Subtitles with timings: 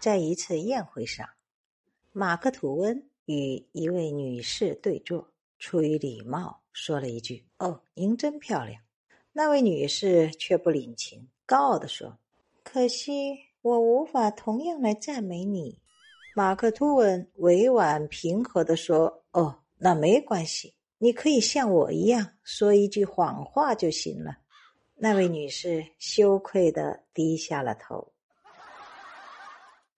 [0.00, 1.28] 在一次宴会上，
[2.12, 5.28] 马克吐温与一位女士对坐，
[5.58, 8.80] 出于礼貌说了一句，哦，您真漂亮。
[9.32, 12.16] 那位女士却不领情，高傲地说，
[12.62, 15.80] 可惜我无法同样来赞美你。
[16.34, 24.38] 马克吐温委婉平和地说，哦，那没关系，你可以像我一样说一句谎话就行了。
[24.94, 28.12] 那位女士羞愧地低下了头。